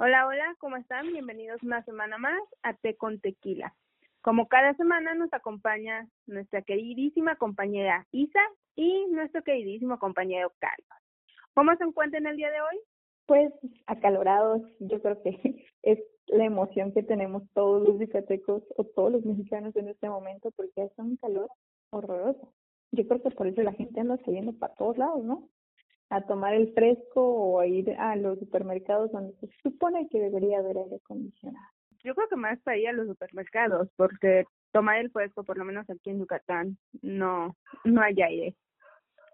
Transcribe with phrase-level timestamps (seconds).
[0.00, 1.08] Hola, hola, ¿cómo están?
[1.08, 3.74] Bienvenidos una semana más a Té con Tequila.
[4.22, 8.38] Como cada semana nos acompaña nuestra queridísima compañera Isa
[8.76, 10.86] y nuestro queridísimo compañero Carlos.
[11.52, 12.78] ¿Cómo se encuentran el día de hoy?
[13.26, 13.52] Pues
[13.88, 19.24] acalorados, yo creo que es la emoción que tenemos todos los yucatecos o todos los
[19.24, 21.50] mexicanos en este momento porque es un calor
[21.90, 22.54] horroroso.
[22.92, 25.48] Yo creo que por eso la gente anda saliendo para todos lados, ¿no?
[26.10, 30.58] A tomar el fresco o a ir a los supermercados donde se supone que debería
[30.58, 31.66] haber aire acondicionado.
[32.02, 35.64] Yo creo que más para ir a los supermercados porque tomar el fresco, por lo
[35.64, 38.54] menos aquí en Yucatán, no, no hay aire.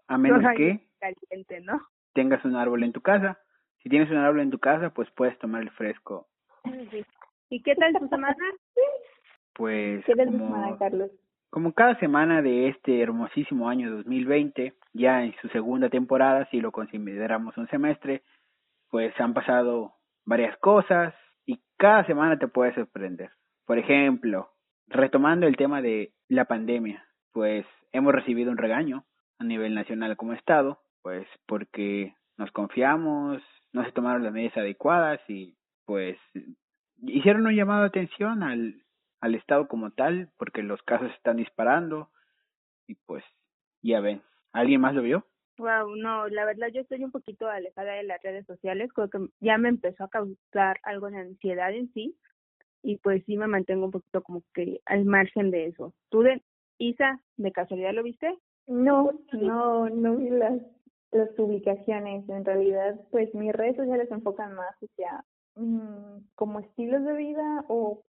[0.07, 1.79] A menos no que aire caliente, ¿no?
[2.15, 3.37] tengas un árbol en tu casa.
[3.83, 6.27] Si tienes un árbol en tu casa, pues puedes tomar el fresco.
[6.89, 7.05] Sí.
[7.49, 8.35] ¿Y qué tal tu semana?
[9.53, 11.11] Pues ¿Qué tal tu como, semana, Carlos?
[11.51, 16.71] como cada semana de este hermosísimo año 2020, ya en su segunda temporada, si lo
[16.71, 18.23] consideramos un semestre,
[18.89, 19.93] pues han pasado
[20.25, 21.13] varias cosas
[21.45, 23.31] y cada semana te puede sorprender.
[23.65, 24.49] Por ejemplo,
[24.87, 29.03] retomando el tema de la pandemia, pues hemos recibido un regaño
[29.37, 35.19] a nivel nacional como Estado, pues porque nos confiamos, no se tomaron las medidas adecuadas
[35.27, 36.17] y pues
[37.01, 38.81] hicieron un llamado de atención al,
[39.19, 42.09] al Estado como tal, porque los casos están disparando
[42.87, 43.25] y pues
[43.81, 44.21] ya ven.
[44.55, 45.25] ¿Alguien más lo vio?
[45.57, 49.19] Wow, no, la verdad yo estoy un poquito alejada de las redes sociales, creo que
[49.41, 52.17] ya me empezó a causar algo de ansiedad en sí
[52.81, 55.93] y pues sí me mantengo un poquito como que al margen de eso.
[56.09, 56.41] ¿Tú, de
[56.77, 58.33] Isa, de casualidad lo viste?
[58.67, 60.61] No, no, no vi las,
[61.11, 62.27] las publicaciones.
[62.29, 65.25] En realidad, pues mis redes sociales se enfocan más hacia
[65.55, 68.03] mm, como estilos de vida o,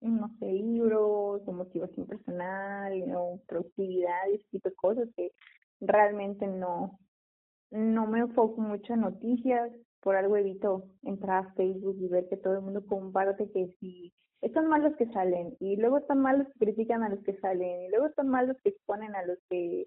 [0.00, 5.32] no sé, libros o motivación personal o productividad y ese tipo de cosas que
[5.80, 6.98] realmente no,
[7.70, 9.70] no me enfoco mucho en noticias.
[10.00, 14.14] Por algo evito entrar a Facebook y ver que todo el mundo comparte que si
[14.40, 17.36] están mal los que salen y luego están mal los que critican a los que
[17.40, 19.86] salen y luego están mal los que exponen a los que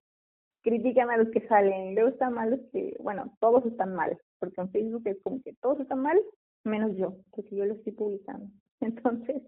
[0.63, 4.17] critican a los que salen y luego están mal los que, bueno, todos están mal,
[4.39, 6.19] porque en Facebook es como que todos están mal
[6.63, 8.47] menos yo, porque yo lo estoy publicando.
[8.79, 9.41] Entonces,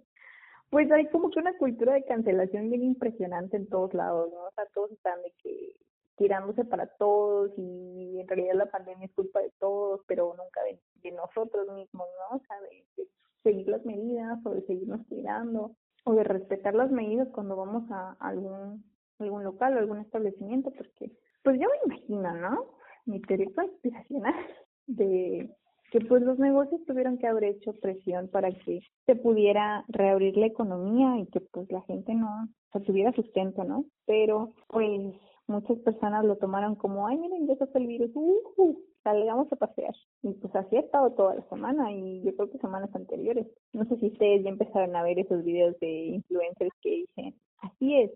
[0.70, 4.42] pues hay como que una cultura de cancelación bien impresionante en todos lados, ¿no?
[4.42, 5.76] O sea, todos están de que
[6.18, 11.12] tirándose para todos y en realidad la pandemia es culpa de todos, pero nunca de,
[11.12, 12.38] nosotros mismos, ¿no?
[12.38, 13.08] O sea, de,
[13.44, 18.16] seguir las medidas o de seguirnos cuidando o de respetar las medidas cuando vamos a
[18.20, 18.84] algún
[19.20, 21.12] algún local o algún establecimiento, porque
[21.44, 22.66] pues yo me imagino, ¿no?
[23.06, 24.34] Mi teoría conspiracional
[24.88, 25.50] de
[25.92, 30.48] que pues los negocios tuvieron que haber hecho presión para que se pudiera reabrir la
[30.48, 33.86] economía y que pues la gente no, o sea, tuviera sustento, ¿no?
[34.06, 35.16] Pero pues
[35.48, 39.94] muchas personas lo tomaron como, ay, miren, ya fue el virus, uh, salgamos a pasear.
[40.24, 43.48] Y pues así ha estado toda la semana y yo creo que semanas anteriores.
[43.74, 47.96] No sé si ustedes ya empezaron a ver esos videos de influencers que dicen, así
[48.02, 48.12] es,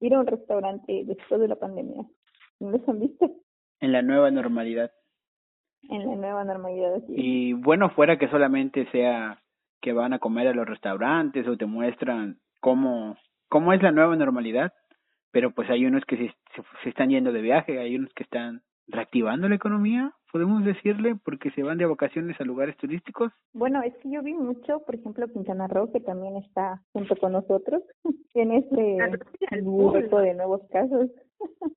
[0.00, 2.04] ir a un restaurante después de la pandemia.
[2.60, 3.30] ¿No los han visto?
[3.80, 4.90] En la nueva normalidad.
[5.88, 6.94] En la nueva normalidad.
[6.94, 7.12] Así.
[7.14, 9.42] Y bueno, fuera que solamente sea
[9.80, 13.16] que van a comer a los restaurantes o te muestran cómo,
[13.48, 14.72] cómo es la nueva normalidad,
[15.30, 16.34] pero pues hay unos que se,
[16.82, 21.50] se, están yendo de viaje, hay unos que están reactivando la economía, podemos decirle, porque
[21.50, 23.32] se van de vacaciones a lugares turísticos.
[23.52, 27.32] Bueno, es que yo vi mucho, por ejemplo, Quintana Roo, que también está junto con
[27.32, 27.82] nosotros
[28.34, 28.98] en este
[29.50, 31.10] grupo de nuevos casos,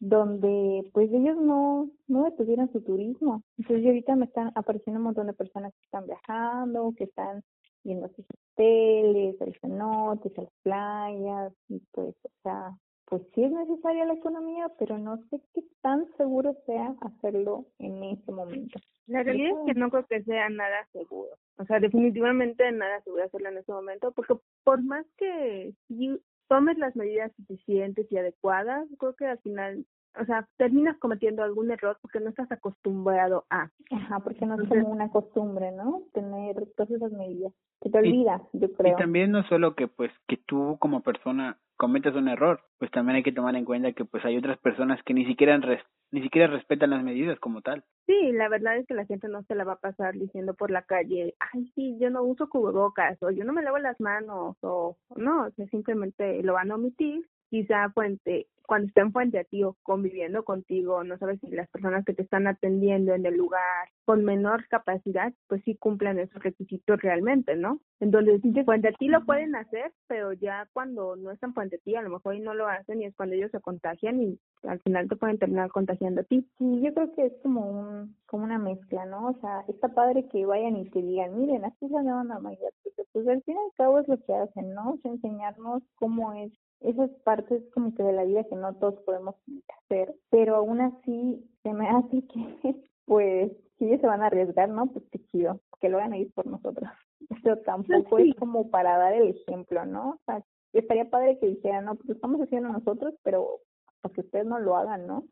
[0.00, 3.42] donde pues ellos no no detuvieron su turismo.
[3.58, 7.42] Entonces ahorita me están apareciendo un montón de personas que están viajando, que están
[7.84, 8.24] yendo a sus
[8.54, 12.76] hoteles, a los cenotes, a las playas, y pues, o sea,
[13.06, 18.02] pues sí es necesaria la economía, pero no sé qué tan seguro sea hacerlo en
[18.04, 18.78] este momento.
[19.08, 21.30] La realidad es que no creo que sea nada seguro.
[21.58, 26.78] O sea, definitivamente nada seguro hacerlo en este momento, porque por más que si tomes
[26.78, 29.84] las medidas suficientes y adecuadas, creo que al final,
[30.18, 33.70] o sea, terminas cometiendo algún error porque no estás acostumbrado a.
[33.90, 36.02] Ajá, porque no es como una costumbre, ¿no?
[36.12, 37.52] Tener todas esas medidas.
[37.80, 38.94] Se te olvida, yo creo.
[38.94, 43.16] Y también no solo que pues que tú como persona cometas un error, pues también
[43.16, 46.20] hay que tomar en cuenta que pues hay otras personas que ni siquiera res, ni
[46.22, 47.84] siquiera respetan las medidas como tal.
[48.06, 50.70] Sí, la verdad es que la gente no se la va a pasar diciendo por
[50.70, 54.56] la calle, ay, sí, yo no uso cubrebocas, o yo no me lavo las manos,
[54.60, 59.42] o no, o sea, simplemente lo van a omitir quizá fuente cuando estén frente a
[59.42, 63.36] ti o conviviendo contigo, no sabes si las personas que te están atendiendo en el
[63.36, 67.80] lugar con menor capacidad, pues sí cumplan esos requisitos realmente, ¿no?
[67.98, 71.96] Entonces, frente a ti lo pueden hacer, pero ya cuando no están frente a ti,
[71.96, 75.08] a lo mejor no lo hacen y es cuando ellos se contagian y al final
[75.08, 76.46] te pueden terminar contagiando a ti.
[76.58, 79.30] Sí, yo creo que es como un como una mezcla, ¿no?
[79.30, 82.70] O sea, está padre que vayan y te digan, miren, así es la nueva normalidad,
[83.12, 84.92] pues al fin y al cabo es lo que hacen, ¿no?
[84.92, 89.00] O sea, enseñarnos cómo es esas partes como que de la vida que no todos
[89.02, 89.36] podemos
[89.84, 94.68] hacer, pero aún así se me hace que, pues, si ellos se van a arriesgar,
[94.68, 94.86] ¿no?
[94.86, 96.90] Pues qué chido, que lo hagan ir por nosotros.
[97.30, 100.10] Eso tampoco es como para dar el ejemplo, ¿no?
[100.10, 100.42] O sea,
[100.72, 103.60] estaría padre que dijeran, no, pues lo estamos haciendo nosotros, pero
[104.00, 105.24] para que ustedes no lo hagan, ¿no?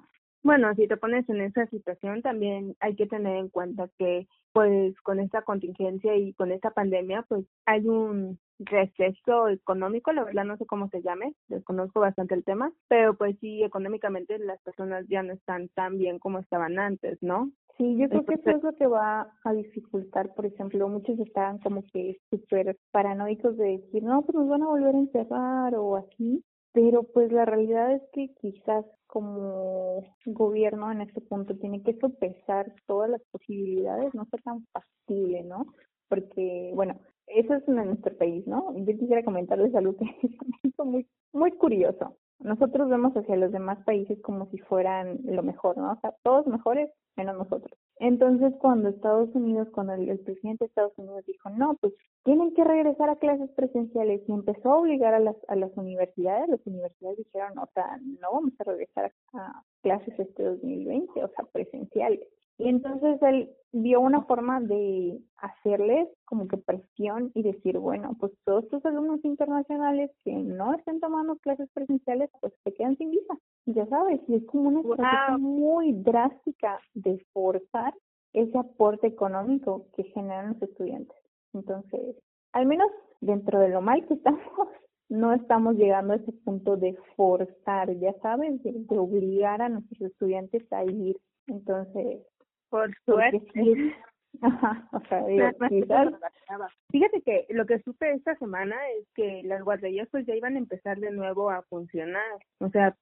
[0.49, 4.99] Bueno, si te pones en esa situación, también hay que tener en cuenta que, pues,
[5.03, 10.57] con esta contingencia y con esta pandemia, pues, hay un receso económico, la verdad no
[10.57, 15.23] sé cómo se llame, desconozco bastante el tema, pero pues sí, económicamente las personas ya
[15.23, 17.53] no están tan bien como estaban antes, ¿no?
[17.77, 21.59] Sí, yo creo que eso es lo que va a dificultar, por ejemplo, muchos estaban
[21.59, 25.97] como que súper paranoicos de decir, no, pues nos van a volver a encerrar o
[25.97, 26.43] así,
[26.79, 32.73] pero pues la realidad es que quizás como gobierno en este punto tiene que sopesar
[32.87, 35.67] todas las posibilidades, no ser tan factible, ¿no?
[36.09, 38.73] Porque, bueno, eso es en nuestro país, ¿no?
[38.77, 40.05] Yo quisiera comentarles algo que
[40.63, 42.17] es muy, muy curioso.
[42.39, 45.95] Nosotros vemos hacia los demás países como si fueran lo mejor, ¿no?
[45.95, 47.77] O sea, todos mejores menos nosotros.
[48.01, 51.93] Entonces, cuando Estados Unidos, cuando el, presidente de Estados Unidos dijo, no, pues
[52.25, 56.49] tienen que regresar a clases presenciales y empezó a obligar a las, a las universidades,
[56.49, 61.45] las universidades dijeron, o sea, no vamos a regresar a clases este 2020, o sea,
[61.53, 62.29] presenciales.
[62.59, 68.33] Y entonces él vio una forma de hacerles como que presión y decir, bueno, pues
[68.45, 73.39] todos estos alumnos internacionales que no estén tomando clases presenciales, pues se quedan sin visa.
[73.67, 77.95] Ya sabes, y es como una estrategia muy drástica de forzar
[78.33, 81.17] ese aporte económico que generan los estudiantes.
[81.53, 82.17] Entonces,
[82.53, 82.91] al menos
[83.21, 84.41] dentro de lo mal que estamos,
[85.09, 90.01] no estamos llegando a ese punto de forzar, ya sabes, de, de obligar a nuestros
[90.11, 91.17] estudiantes a ir.
[91.47, 92.23] Entonces,
[92.71, 93.41] por suerte.
[94.43, 95.25] Ajá, o sea,
[96.91, 100.59] Fíjate que lo que supe esta semana es que las guarderías pues ya iban a
[100.59, 102.39] empezar de nuevo a funcionar.
[102.61, 102.97] O sea,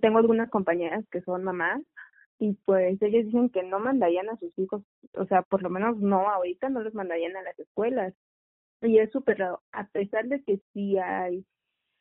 [0.00, 1.82] tengo algunas compañeras que son mamás
[2.38, 4.82] y pues ellos dicen que no mandarían a sus hijos,
[5.16, 8.14] o sea, por lo menos no ahorita no los mandarían a las escuelas.
[8.82, 11.46] Y es súper raro, a pesar de que sí hay,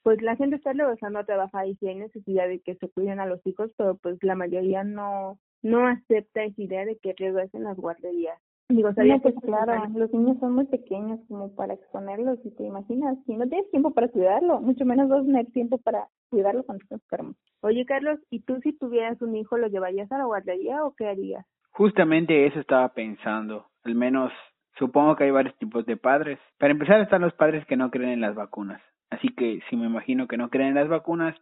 [0.01, 3.19] pues la gente está regresando a trabajar y sí hay necesidad de que se cuiden
[3.19, 7.63] a los hijos, pero pues la mayoría no no acepta esa idea de que regresen
[7.63, 8.39] las guarderías.
[8.69, 12.63] Digo, sabía que pues claro, los niños son muy pequeños como para exponerlos y te
[12.63, 16.63] imaginas, si no tienes tiempo para cuidarlo, mucho menos vas a tener tiempo para cuidarlo
[16.63, 17.35] cuando estás enfermo.
[17.61, 21.07] Oye, Carlos, ¿y tú si tuvieras un hijo lo llevarías a la guardería o qué
[21.07, 21.45] harías?
[21.71, 24.31] Justamente eso estaba pensando, al menos
[24.77, 26.39] supongo que hay varios tipos de padres.
[26.57, 29.85] Para empezar están los padres que no creen en las vacunas, así que si me
[29.85, 31.35] imagino que no creen en las vacunas,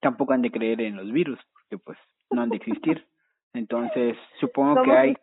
[0.00, 1.98] tampoco han de creer en los virus, porque pues
[2.30, 3.04] no han de existir.
[3.54, 5.16] Entonces, supongo que hay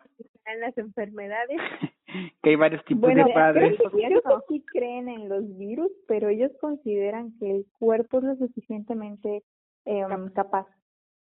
[0.46, 1.58] en las enfermedades.
[2.42, 3.78] que hay varios tipos de padres.
[3.78, 8.20] Creo que, creo que sí creen en los virus, pero ellos consideran que el cuerpo
[8.20, 9.44] es lo suficientemente
[9.86, 10.04] eh,
[10.34, 10.68] capaz.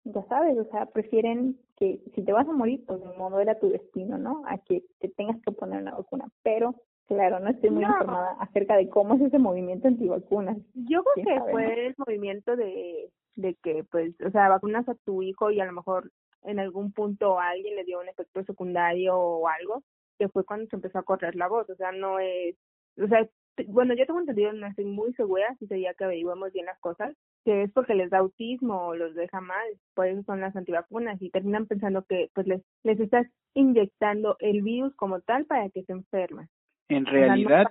[0.05, 3.59] Ya sabes, o sea, prefieren que si te vas a morir, pues de modo era
[3.59, 4.43] tu destino, ¿no?
[4.47, 6.27] A que te tengas que poner una vacuna.
[6.43, 6.75] Pero,
[7.07, 10.59] claro, no estoy muy informada acerca de cómo es ese movimiento antivacunas.
[10.75, 15.23] Yo creo que fue el movimiento de de que pues o sea vacunas a tu
[15.23, 16.11] hijo y a lo mejor
[16.45, 19.83] en algún punto alguien le dio un efecto secundario o algo,
[20.19, 22.57] que fue cuando se empezó a correr la voz, o sea, no es,
[22.99, 23.29] o sea,
[23.67, 27.15] bueno, yo tengo entendido, no estoy muy segura si sería que averiguamos bien las cosas,
[27.45, 31.21] que es porque les da autismo o los deja mal, por eso son las antivacunas
[31.21, 35.83] y terminan pensando que pues les, les estás inyectando el virus como tal para que
[35.83, 36.49] se enfermen.
[36.89, 37.67] En realidad,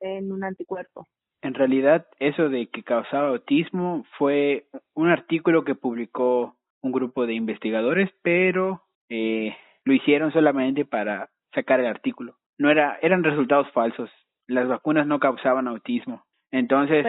[0.00, 1.06] en un anticuerpo.
[1.42, 7.34] En realidad, eso de que causaba autismo fue un artículo que publicó un grupo de
[7.34, 12.36] investigadores, pero eh, lo hicieron solamente para sacar el artículo.
[12.58, 14.10] No era, eran resultados falsos.
[14.46, 16.24] Las vacunas no causaban autismo.
[16.50, 17.06] Entonces,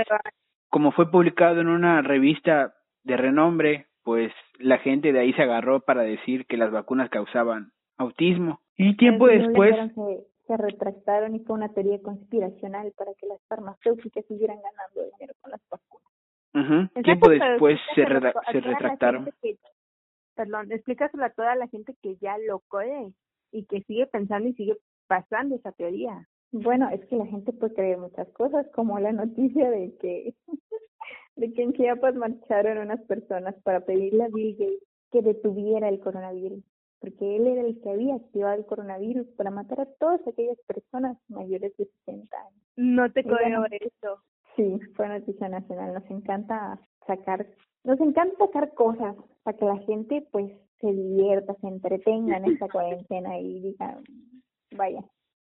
[0.69, 2.73] como fue publicado en una revista
[3.03, 7.71] de renombre, pues la gente de ahí se agarró para decir que las vacunas causaban
[7.97, 8.61] autismo.
[8.77, 14.25] Y tiempo después se, se, retractaron y fue una teoría conspiracional para que las farmacéuticas
[14.25, 16.11] siguieran ganando dinero con las vacunas.
[17.03, 19.29] Tiempo después se, se retractaron.
[20.35, 23.13] perdón, explícaselo a toda la gente que ya lo cree
[23.51, 24.77] y que sigue pensando y sigue
[25.07, 26.27] pasando esa teoría.
[26.51, 30.35] Bueno, es que la gente puede creer muchas cosas, como la noticia de que
[31.35, 35.99] de que en Chiapas marcharon unas personas para pedirle a Bill Gates que detuviera el
[35.99, 36.63] coronavirus,
[36.99, 41.17] porque él era el que había activado el coronavirus para matar a todas aquellas personas
[41.29, 42.61] mayores de 60 años.
[42.75, 44.21] No te creo eso.
[44.55, 45.93] Sí, fue noticia nacional.
[45.93, 47.45] Nos encanta sacar,
[47.83, 52.67] nos encanta sacar cosas para que la gente pues se divierta, se entretenga en esta
[52.71, 53.99] cuarentena y diga,
[54.75, 55.03] vaya,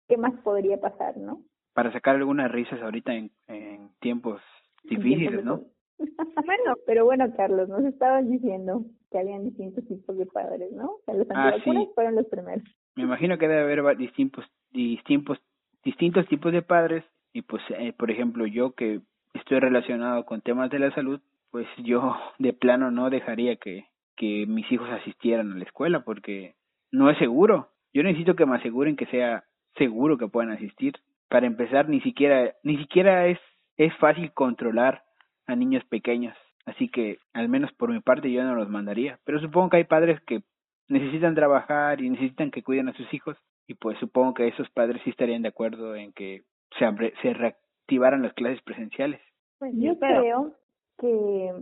[0.08, 1.42] ¿qué más podría pasar, no?
[1.74, 4.40] Para sacar algunas risas ahorita en, en tiempos
[4.84, 5.62] difíciles, ¿no?
[6.46, 10.92] bueno, pero bueno, Carlos, nos estabas diciendo que habían distintos tipos de padres, ¿no?
[10.92, 11.70] O sea, los Ah, sí.
[11.94, 12.64] fueron los primeros.
[12.94, 15.38] Me imagino que debe haber distintos, distintos,
[15.84, 17.04] distintos tipos de padres
[17.36, 19.00] y pues, eh, por ejemplo, yo que
[19.34, 23.84] estoy relacionado con temas de la salud, pues yo de plano no dejaría que,
[24.16, 26.54] que mis hijos asistieran a la escuela porque
[26.90, 27.68] no es seguro.
[27.92, 29.44] Yo necesito que me aseguren que sea
[29.76, 30.94] seguro que puedan asistir.
[31.28, 33.38] Para empezar, ni siquiera, ni siquiera es,
[33.76, 35.02] es fácil controlar
[35.46, 36.34] a niños pequeños.
[36.64, 39.18] Así que, al menos por mi parte, yo no los mandaría.
[39.24, 40.40] Pero supongo que hay padres que
[40.88, 43.36] necesitan trabajar y necesitan que cuiden a sus hijos.
[43.66, 46.44] Y pues supongo que esos padres sí estarían de acuerdo en que
[46.78, 49.20] se, abre- se reactivaran las clases presenciales.
[49.58, 50.54] Pues Yo creo
[50.98, 51.52] que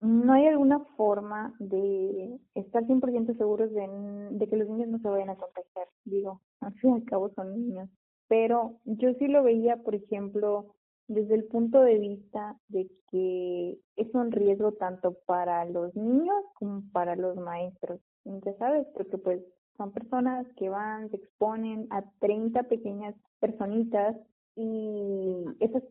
[0.00, 3.86] no hay alguna forma de estar 100% seguros de,
[4.30, 5.88] de que los niños no se vayan a contagiar.
[6.04, 7.88] Digo, al fin y al cabo son niños.
[8.28, 10.74] Pero yo sí lo veía, por ejemplo,
[11.08, 16.82] desde el punto de vista de que es un riesgo tanto para los niños como
[16.92, 18.00] para los maestros.
[18.24, 19.42] Ya sabes, porque pues
[19.76, 24.16] son personas que van, se exponen a 30 pequeñas personitas
[24.60, 25.82] y esas,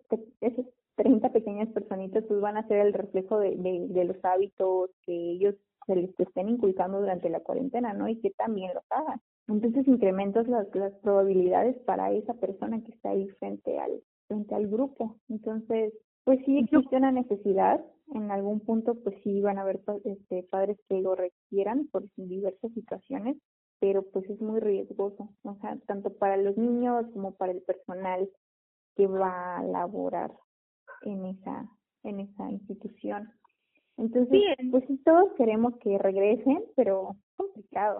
[0.42, 4.92] esas 30 pequeñas personitas pues van a ser el reflejo de, de, de los hábitos
[5.06, 5.56] que ellos
[5.88, 8.08] se les estén inculcando durante la cuarentena, ¿no?
[8.08, 9.20] Y que también los hagan.
[9.48, 14.68] Entonces incrementas las, las probabilidades para esa persona que está ahí frente al, frente al
[14.68, 15.18] grupo.
[15.28, 17.84] Entonces, pues sí existe una necesidad,
[18.14, 22.72] en algún punto pues sí van a haber este, padres que lo requieran por diversas
[22.74, 23.38] situaciones,
[23.80, 28.30] pero pues es muy riesgoso, o sea, tanto para los niños como para el personal
[29.00, 30.30] que va a laborar
[31.04, 31.70] en esa
[32.04, 33.32] en esa institución.
[33.96, 34.72] Entonces, Bien.
[34.72, 38.00] pues sí todos queremos que regresen, pero complicado.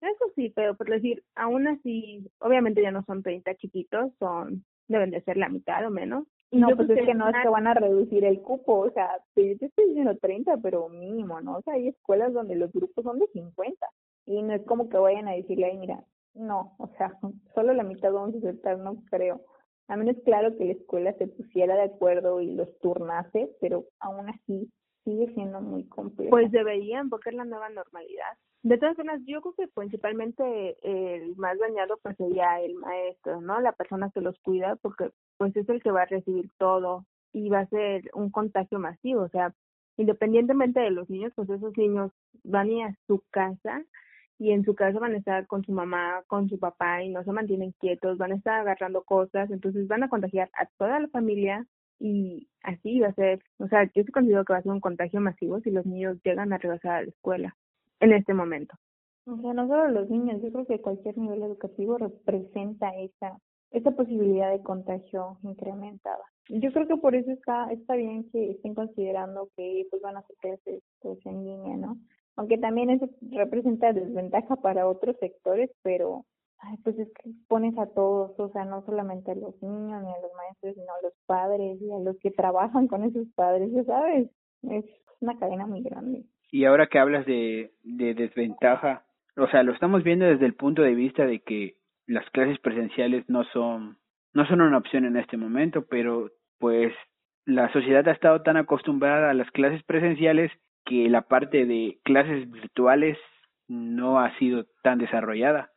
[0.00, 5.10] Eso sí, pero por decir, aún así, obviamente ya no son 30 chiquitos, son, deben
[5.10, 6.26] de ser la mitad o menos.
[6.50, 9.08] No, yo pues es que no es que van a reducir el cupo, o sea,
[9.34, 11.58] te estoy diciendo 30, pero mínimo, ¿no?
[11.58, 13.86] O sea, hay escuelas donde los grupos son de 50
[14.26, 16.02] y no es como que vayan a decirle, ay, mira,
[16.34, 17.12] no, o sea,
[17.54, 19.42] solo la mitad vamos a aceptar, no creo.
[19.90, 24.28] A menos claro que la escuela se pusiera de acuerdo y los turnase, pero aún
[24.28, 24.70] así
[25.04, 26.30] sigue siendo muy complejo.
[26.30, 28.38] Pues deberían, porque es la nueva normalidad.
[28.62, 33.60] De todas formas, yo creo que principalmente el más dañado pues sería el maestro, ¿no?
[33.60, 37.48] La persona que los cuida, porque pues es el que va a recibir todo y
[37.48, 39.52] va a ser un contagio masivo, o sea,
[39.96, 42.12] independientemente de los niños, pues esos niños
[42.44, 43.82] van a ir a su casa
[44.40, 47.22] y en su casa van a estar con su mamá, con su papá y no
[47.24, 51.08] se mantienen quietos, van a estar agarrando cosas, entonces van a contagiar a toda la
[51.08, 51.66] familia
[51.98, 54.80] y así va a ser, o sea, yo sí considero que va a ser un
[54.80, 57.54] contagio masivo si los niños llegan a regresar a la escuela
[58.00, 58.74] en este momento.
[59.26, 63.38] O sea, no solo los niños, yo creo que cualquier nivel educativo representa esa
[63.72, 66.24] esa posibilidad de contagio incrementada.
[66.48, 70.20] Yo creo que por eso está está bien que estén considerando que pues van a
[70.20, 71.98] hacer clases pues, en línea, ¿no?
[72.40, 76.24] Aunque también eso representa desventaja para otros sectores, pero
[76.60, 80.08] ay, pues es que pones a todos, o sea, no solamente a los niños ni
[80.08, 83.70] a los maestros, sino a los padres y a los que trabajan con esos padres,
[83.72, 84.30] ya sabes,
[84.62, 84.86] es
[85.20, 86.24] una cadena muy grande.
[86.50, 89.04] Y ahora que hablas de, de desventaja,
[89.36, 93.28] o sea, lo estamos viendo desde el punto de vista de que las clases presenciales
[93.28, 93.98] no son
[94.32, 96.94] no son una opción en este momento, pero pues
[97.44, 100.50] la sociedad ha estado tan acostumbrada a las clases presenciales
[100.90, 103.16] que la parte de clases virtuales
[103.68, 105.70] no ha sido tan desarrollada.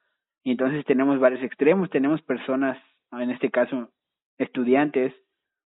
[0.43, 2.79] Y entonces tenemos varios extremos, tenemos personas,
[3.11, 3.91] en este caso
[4.39, 5.13] estudiantes,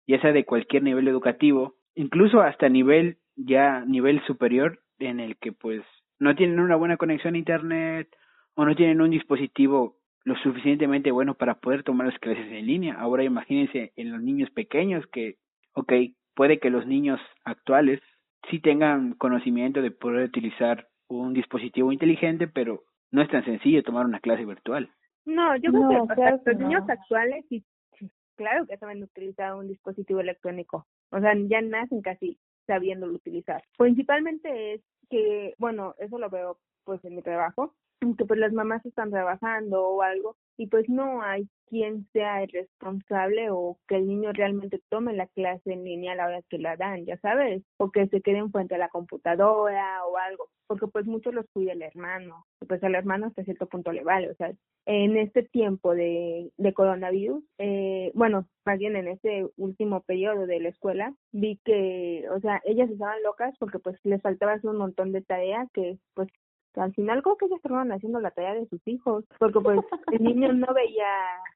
[0.08, 5.52] ya sea de cualquier nivel educativo, incluso hasta nivel ya nivel superior en el que
[5.52, 5.84] pues
[6.18, 8.10] no tienen una buena conexión a internet
[8.56, 12.96] o no tienen un dispositivo lo suficientemente bueno para poder tomar las clases en línea.
[12.96, 15.36] Ahora imagínense en los niños pequeños que,
[15.74, 15.94] ok,
[16.34, 18.02] puede que los niños actuales
[18.50, 24.06] sí tengan conocimiento de poder utilizar un dispositivo inteligente, pero no es tan sencillo tomar
[24.06, 24.90] una clase virtual.
[25.26, 27.64] No, yo creo No, que o sea, claro los niños actuales sí,
[27.98, 30.86] sí, claro que saben utilizar un dispositivo electrónico.
[31.12, 32.38] O sea, ya nacen casi
[32.68, 33.64] sabiéndolo utilizar.
[33.78, 37.74] Principalmente es que, bueno, eso lo veo pues en mi trabajo,
[38.18, 42.50] que pues las mamás están trabajando o algo y pues no hay quien sea el
[42.50, 46.58] responsable o que el niño realmente tome la clase en línea a la hora que
[46.58, 50.50] la dan, ya sabes, o que se quede en frente a la computadora o algo,
[50.68, 54.30] porque pues mucho los cuida el hermano, pues al hermano hasta cierto punto le vale,
[54.30, 54.54] o sea,
[54.86, 60.60] en este tiempo de, de coronavirus, eh, bueno, más bien en este último periodo de
[60.60, 65.12] la escuela, vi que, o sea, ellas estaban locas porque pues les faltaba un montón
[65.12, 66.30] de tareas que pues
[66.76, 69.80] al final como que ellas estaban haciendo la tarea de sus hijos, porque pues
[70.12, 71.08] el niño no veía,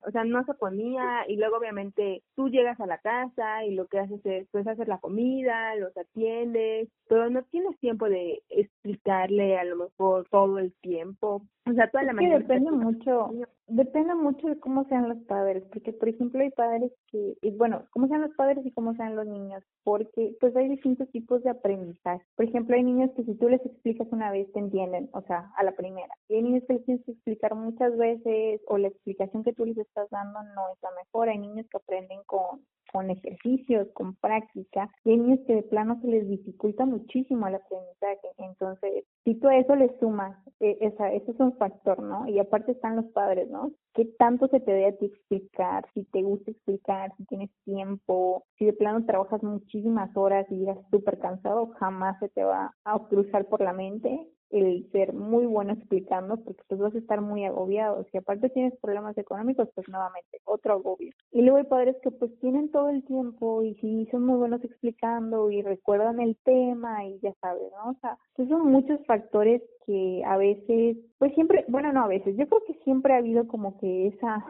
[0.07, 3.87] o sea, no se ponía y luego obviamente tú llegas a la casa y lo
[3.87, 9.57] que haces es pues hacer la comida, los atiendes, pero no tienes tiempo de explicarle
[9.57, 12.39] a lo mejor todo el tiempo, o sea, toda la mañana.
[12.39, 13.31] depende mucho,
[13.67, 17.83] depende mucho de cómo sean los padres, porque por ejemplo hay padres que, y bueno,
[17.91, 21.51] cómo sean los padres y cómo sean los niños, porque pues hay distintos tipos de
[21.51, 22.23] aprendizaje.
[22.35, 25.51] Por ejemplo, hay niños que si tú les explicas una vez te entienden, o sea,
[25.55, 26.13] a la primera.
[26.27, 29.65] Y hay niños que les tienes que explicar muchas veces o la explicación que tú
[29.65, 31.29] les estás dando no es la mejor.
[31.29, 32.61] Hay niños que aprenden con
[32.91, 37.55] con ejercicios, con práctica, y hay niños que de plano se les dificulta muchísimo el
[37.55, 38.29] aprendizaje.
[38.37, 42.27] Entonces, si tú a eso le sumas, eh, esa, ese es un factor, ¿no?
[42.27, 43.71] Y aparte están los padres, ¿no?
[43.93, 45.85] ¿Qué tanto se te debe a ti explicar?
[45.93, 50.77] Si te gusta explicar, si tienes tiempo, si de plano trabajas muchísimas horas y llegas
[50.89, 55.73] súper cansado, jamás se te va a cruzar por la mente el ser muy bueno
[55.73, 58.05] explicando porque pues vas a estar muy agobiado.
[58.11, 61.11] Si aparte tienes problemas económicos, pues nuevamente otro agobio.
[61.31, 64.63] Y luego hay padres que pues tienen todo el tiempo y sí son muy buenos
[64.63, 67.91] explicando y recuerdan el tema y ya sabes, ¿no?
[67.91, 72.35] O sea, pues son muchos factores que a veces, pues siempre, bueno, no a veces,
[72.37, 74.45] yo creo que siempre ha habido como que esa,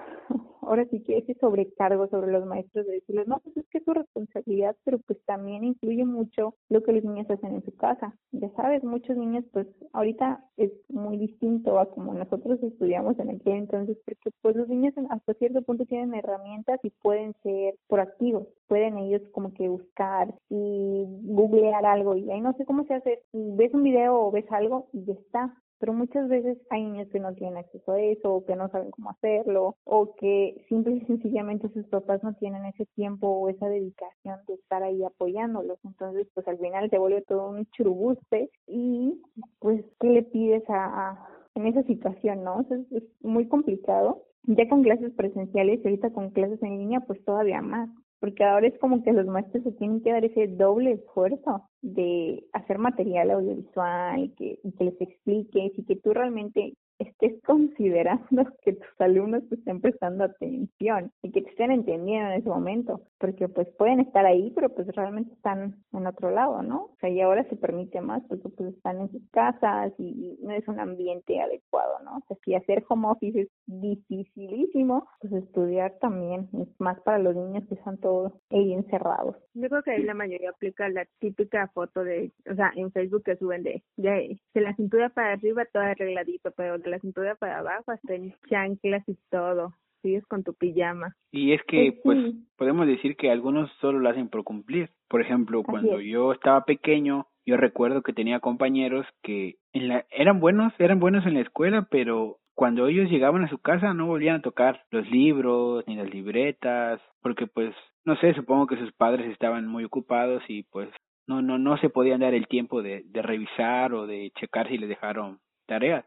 [0.62, 3.86] ahora sí que ese sobrecargo sobre los maestros de decirles, no, pues es que es
[3.86, 8.16] su responsabilidad, pero pues también influye mucho lo que los niños hacen en su casa.
[8.32, 13.54] Ya sabes, muchos niños pues ahorita es muy distinto a como nosotros estudiamos en aquel
[13.54, 18.98] entonces, porque pues los niños hasta cierto punto tienen herramientas y pueden ser proactivos, pueden
[18.98, 23.74] ellos como que buscar y googlear algo y ahí no sé cómo se hace, ves
[23.74, 27.34] un video o ves algo y ya está, pero muchas veces hay niños que no
[27.34, 31.70] tienen acceso a eso o que no saben cómo hacerlo o que simple y sencillamente
[31.70, 35.80] sus papás no tienen ese tiempo o esa dedicación de estar ahí apoyándolos.
[35.84, 39.22] Entonces, pues al final se vuelve todo un churubuste y
[39.60, 42.62] pues, ¿qué le pides a, en esa situación, no?
[42.62, 44.24] es, es muy complicado.
[44.44, 48.68] Ya con clases presenciales y ahorita con clases en línea, pues todavía más porque ahora
[48.68, 53.32] es como que los maestros se tienen que dar ese doble esfuerzo de hacer material
[53.32, 59.56] audiovisual y que les expliques y que tú realmente estés considerando que tus alumnos te
[59.56, 64.26] estén prestando atención y que te estén entendiendo en ese momento, porque pues pueden estar
[64.26, 66.84] ahí, pero pues realmente están en otro lado, ¿no?
[66.84, 70.52] O sea, y ahora se permite más porque pues están en sus casas y no
[70.52, 72.18] es un ambiente adecuado, ¿no?
[72.18, 77.36] O sea, si hacer home office es dificilísimo, pues estudiar también es más para los
[77.36, 79.36] niños que están todos ahí encerrados.
[79.54, 83.24] Yo creo que ahí la mayoría aplica la típica foto de, o sea, en Facebook
[83.24, 87.60] que suben de, de, de la cintura para arriba todo arregladito, pero la cintura para
[87.60, 89.74] abajo, hasta en chanclas y todo.
[90.02, 91.16] Sigues con tu pijama.
[91.32, 94.90] Y es que, pues, pues podemos decir que algunos solo lo hacen por cumplir.
[95.10, 100.40] Por ejemplo, cuando yo estaba pequeño, yo recuerdo que tenía compañeros que en la, eran
[100.40, 104.36] buenos, eran buenos en la escuela, pero cuando ellos llegaban a su casa no volvían
[104.36, 107.74] a tocar los libros ni las libretas, porque pues,
[108.06, 110.90] no sé, supongo que sus padres estaban muy ocupados y pues
[111.26, 114.78] no, no, no se podían dar el tiempo de, de revisar o de checar si
[114.78, 116.06] les dejaron tareas.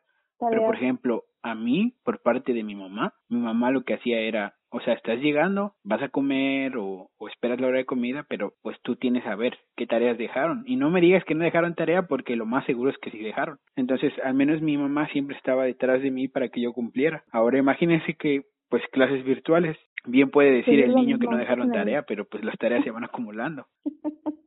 [0.51, 4.21] Pero, por ejemplo, a mí, por parte de mi mamá, mi mamá lo que hacía
[4.21, 8.25] era, o sea, estás llegando, vas a comer o, o esperas la hora de comida,
[8.29, 10.63] pero pues tú tienes a ver qué tareas dejaron.
[10.67, 13.19] Y no me digas que no dejaron tarea porque lo más seguro es que sí
[13.19, 13.59] dejaron.
[13.77, 17.25] Entonces, al menos mi mamá siempre estaba detrás de mí para que yo cumpliera.
[17.33, 19.77] Ahora imagínense que, pues, clases virtuales.
[20.05, 23.05] Bien puede decir el niño que no dejaron tarea, pero pues las tareas se van
[23.05, 23.67] acumulando.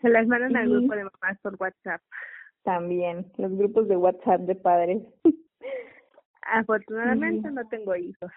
[0.00, 2.00] Se las mandan al grupo de mamás por WhatsApp.
[2.62, 5.02] También, los grupos de WhatsApp de padres.
[6.42, 8.30] Afortunadamente no tengo hijos.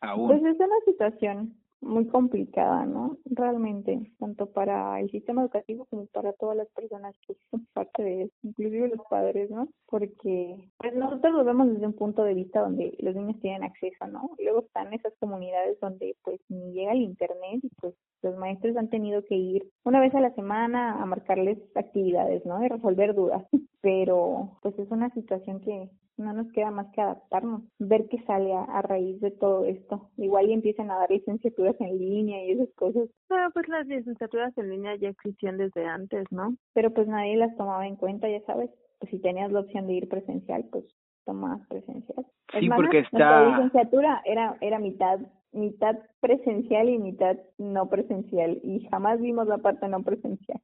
[0.00, 3.18] Pues es una situación muy complicada, ¿no?
[3.26, 8.22] Realmente, tanto para el sistema educativo como para todas las personas que son parte de
[8.22, 9.68] eso, inclusive los padres, ¿no?
[9.86, 14.06] Porque pues nosotros lo vemos desde un punto de vista donde los niños tienen acceso,
[14.06, 14.30] ¿no?
[14.38, 18.88] Luego están esas comunidades donde pues ni llega el internet y pues los maestros han
[18.88, 22.64] tenido que ir una vez a la semana a marcarles actividades, ¿no?
[22.64, 23.44] Y resolver dudas.
[23.82, 28.52] Pero pues es una situación que no nos queda más que adaptarnos, ver qué sale
[28.52, 30.10] a, raíz de todo esto.
[30.16, 33.08] Igual y empiezan a dar licenciaturas en línea y esas cosas.
[33.30, 36.56] Ah, pues las licenciaturas en línea ya existían desde antes, ¿no?
[36.72, 38.70] Pero pues nadie las tomaba en cuenta, ya sabes.
[38.98, 40.84] Pues si tenías la opción de ir presencial, pues
[41.32, 42.26] más presencial.
[42.58, 43.18] Sí, porque está...
[43.18, 45.20] La licenciatura era, era mitad
[45.52, 50.60] mitad presencial y mitad no presencial y jamás vimos la parte no presencial.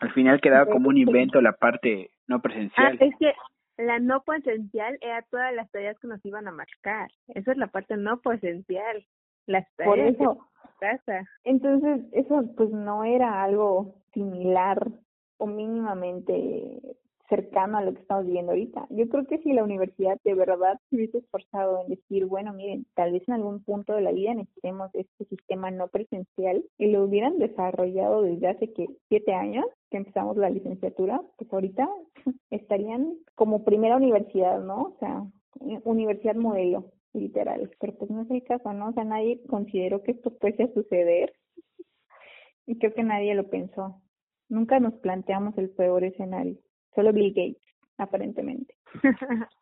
[0.00, 2.98] Al final quedaba como un invento la parte no presencial.
[3.00, 3.32] Ah, es que
[3.76, 7.10] la no presencial era todas las tareas que nos iban a marcar.
[7.28, 9.06] Esa es la parte no presencial.
[9.46, 10.48] Las tareas Por eso.
[10.78, 11.24] casa.
[11.44, 14.86] Entonces, eso pues no era algo similar
[15.38, 16.96] o mínimamente
[17.28, 18.86] cercano a lo que estamos viviendo ahorita.
[18.90, 22.86] Yo creo que si la universidad de verdad se hubiese esforzado en decir, bueno, miren,
[22.94, 27.04] tal vez en algún punto de la vida necesitemos este sistema no presencial y lo
[27.04, 31.88] hubieran desarrollado desde hace que siete años que empezamos la licenciatura, pues ahorita
[32.50, 34.82] estarían como primera universidad, ¿no?
[34.82, 35.24] O sea,
[35.84, 37.70] universidad modelo, literal.
[37.78, 38.88] Pero pues no es el caso, ¿no?
[38.88, 41.32] O sea, nadie consideró que esto fuese a suceder
[42.66, 44.00] y creo que nadie lo pensó.
[44.48, 46.58] Nunca nos planteamos el peor escenario.
[46.94, 47.62] Solo Bill Gates,
[47.98, 48.74] aparentemente.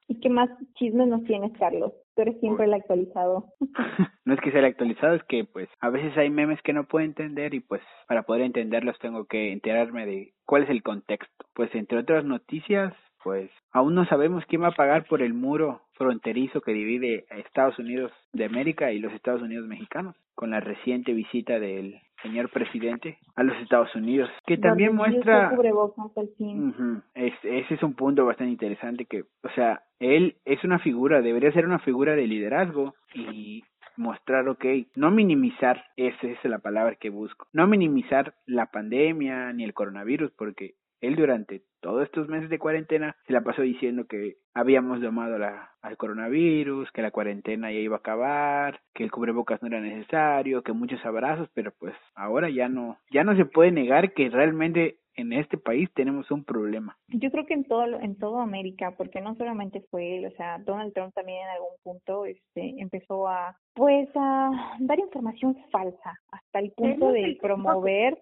[0.09, 1.93] ¿Y qué más chismes nos tienes, Carlos?
[2.15, 3.53] Tú eres siempre el actualizado.
[4.25, 6.85] no es que sea el actualizado, es que pues a veces hay memes que no
[6.85, 11.47] puedo entender y pues para poder entenderlos tengo que enterarme de cuál es el contexto.
[11.55, 15.83] Pues entre otras noticias, pues aún no sabemos quién va a pagar por el muro
[15.95, 20.61] fronterizo que divide a Estados Unidos de América y los Estados Unidos mexicanos, con la
[20.61, 25.51] reciente visita del señor presidente a los Estados Unidos, que también muestra...
[27.15, 31.67] ese es un punto bastante interesante que, o sea, él es una figura, debería ser
[31.67, 33.65] una figura de liderazgo y
[33.97, 34.65] mostrar, ok,
[34.97, 40.33] no minimizar, esa es la palabra que busco, no minimizar la pandemia ni el coronavirus,
[40.33, 45.39] porque él durante todos estos meses de cuarentena se la pasó diciendo que habíamos domado
[45.39, 49.81] la, al coronavirus, que la cuarentena ya iba a acabar, que el cubrebocas no era
[49.81, 54.29] necesario, que muchos abrazos, pero pues ahora ya no, ya no se puede negar que
[54.29, 56.97] realmente en este país tenemos un problema.
[57.09, 60.59] Yo creo que en todo en toda América, porque no solamente fue él, o sea,
[60.59, 66.59] Donald Trump también en algún punto este empezó a pues a dar información falsa hasta
[66.59, 68.19] el punto de promover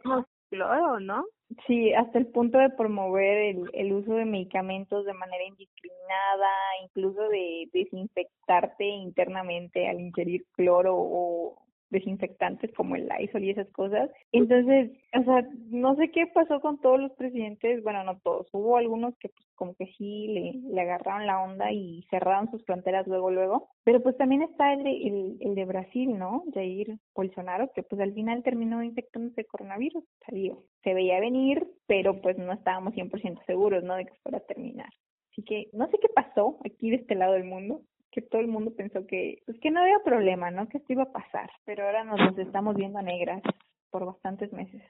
[0.51, 1.25] claro, ¿no?
[1.67, 6.49] Sí, hasta el punto de promover el, el uso de medicamentos de manera indiscriminada,
[6.85, 14.11] incluso de desinfectarte internamente al ingerir cloro o desinfectantes como el Lysol y esas cosas.
[14.33, 18.77] Entonces, o sea, no sé qué pasó con todos los presidentes, bueno, no todos, hubo
[18.77, 23.07] algunos que pues como que sí le, le agarraron la onda y cerraron sus fronteras
[23.07, 26.45] luego, luego, pero pues también está el de, el, el de Brasil, ¿no?
[26.55, 30.65] Jair Bolsonaro, que pues al final terminó infectándose de coronavirus, salió.
[30.83, 33.97] Se veía venir, pero pues no estábamos 100% seguros, ¿no?
[33.97, 34.89] De que fuera a terminar.
[35.33, 38.49] Así que no sé qué pasó aquí de este lado del mundo, que todo el
[38.49, 40.69] mundo pensó que, pues que no había problema, ¿no?
[40.69, 43.43] Que esto iba a pasar, pero ahora nos los estamos viendo negras
[43.91, 44.83] por bastantes meses.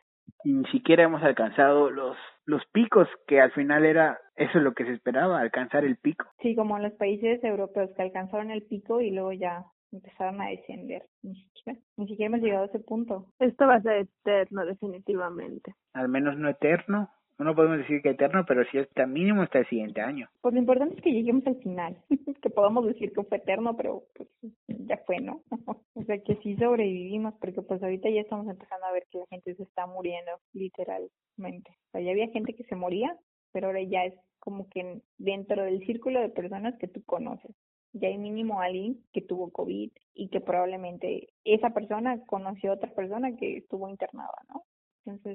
[0.45, 4.85] Ni siquiera hemos alcanzado los los picos que al final era eso es lo que
[4.85, 6.27] se esperaba, alcanzar el pico.
[6.41, 11.03] Sí, como los países europeos que alcanzaron el pico y luego ya empezaron a descender.
[11.23, 13.27] Ni siquiera, ni siquiera hemos llegado a ese punto.
[13.39, 15.75] Esto va a ser eterno, definitivamente.
[15.93, 17.11] Al menos no eterno,
[17.44, 20.29] no podemos decir que eterno, pero sí está mínimo hasta el siguiente año.
[20.40, 21.96] Pues lo importante es que lleguemos al final,
[22.42, 24.29] que podamos decir que fue eterno, pero pues
[24.66, 25.42] ya fue, ¿no?
[25.94, 29.27] o sea, que sí sobrevivimos, porque pues ahorita ya estamos empezando a ver que la
[29.27, 31.70] gente se está muriendo, literalmente.
[31.70, 33.16] O sea, ya había gente que se moría,
[33.53, 37.55] pero ahora ya es como que dentro del círculo de personas que tú conoces.
[37.92, 42.90] Ya hay mínimo alguien que tuvo COVID y que probablemente esa persona conoció a otra
[42.94, 44.64] persona que estuvo internada, ¿no?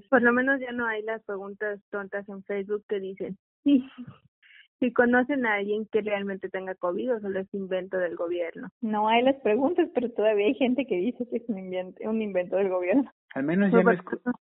[0.10, 3.86] Por lo menos ya no hay las preguntas tontas en Facebook que dicen, sí,
[4.80, 8.68] si conocen a alguien que realmente tenga COVID o solo es invento del gobierno.
[8.82, 12.22] No hay las preguntas, pero todavía hay gente que dice que es un invento, un
[12.22, 13.10] invento del gobierno.
[13.34, 14.34] Al menos ya no,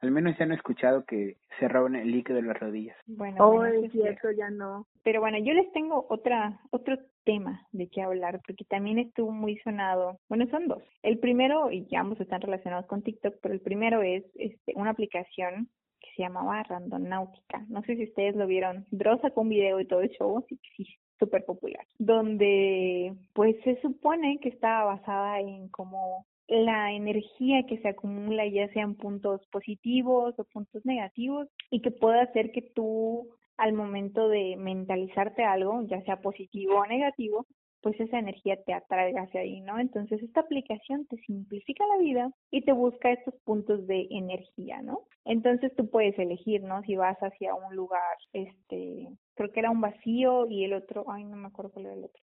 [0.00, 2.96] al menos ya no he escuchado que cerraron el líquido de las rodillas.
[3.06, 4.86] Bueno, oh, es cierto, ya no.
[5.02, 9.56] Pero bueno, yo les tengo otra otro tema de qué hablar, porque también estuvo muy
[9.58, 10.18] sonado.
[10.28, 10.82] Bueno, son dos.
[11.02, 14.90] El primero, y ya ambos están relacionados con TikTok, pero el primero es este, una
[14.90, 15.68] aplicación
[16.00, 17.64] que se llamaba Randonáutica.
[17.68, 18.86] No sé si ustedes lo vieron.
[18.90, 20.86] Dross sacó un video y todo el show, así que sí,
[21.18, 21.84] súper popular.
[21.98, 28.68] Donde, pues se supone que estaba basada en cómo la energía que se acumula ya
[28.68, 34.56] sean puntos positivos o puntos negativos y que pueda hacer que tú al momento de
[34.56, 37.46] mentalizarte algo, ya sea positivo o negativo,
[37.80, 39.78] pues esa energía te atraiga hacia ahí, ¿no?
[39.78, 45.02] Entonces esta aplicación te simplifica la vida y te busca estos puntos de energía, ¿no?
[45.24, 46.82] Entonces tú puedes elegir, ¿no?
[46.82, 51.24] Si vas hacia un lugar, este, creo que era un vacío y el otro, ay,
[51.24, 52.25] no me acuerdo cuál era el otro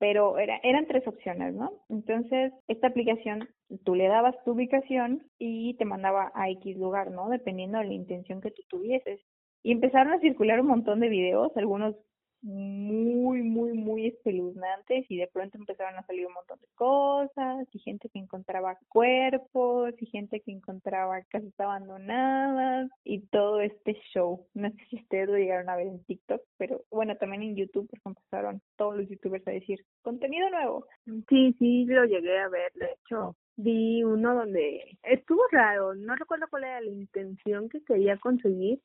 [0.00, 1.72] pero era, eran tres opciones, ¿no?
[1.90, 3.46] Entonces, esta aplicación,
[3.84, 7.28] tú le dabas tu ubicación y te mandaba a X lugar, ¿no?
[7.28, 9.20] Dependiendo de la intención que tú tuvieses.
[9.62, 11.94] Y empezaron a circular un montón de videos, algunos
[12.42, 17.78] muy, muy, muy espeluznantes y de pronto empezaron a salir un montón de cosas y
[17.80, 24.46] gente que encontraba cuerpos y gente que encontraba casas abandonadas y todo este show.
[24.54, 27.88] No sé si ustedes lo llegaron a ver en TikTok, pero bueno, también en YouTube
[27.90, 30.86] porque empezaron todos los youtubers a decir contenido nuevo.
[31.28, 32.72] Sí, sí, lo llegué a ver.
[32.74, 38.16] De hecho, vi uno donde estuvo raro, no recuerdo cuál era la intención que quería
[38.16, 38.80] conseguir,